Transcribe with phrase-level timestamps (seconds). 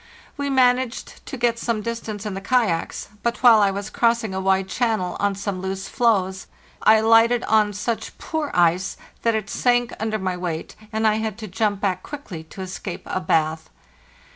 [0.35, 4.33] We managed to get some distance in the kayaks; but while I was cross ing
[4.33, 6.47] a wide channel on some loose floes
[6.81, 11.37] I alighted on such poor ice that it sank under my weight, and I had
[11.37, 13.69] to jump back quickly to escape a bath.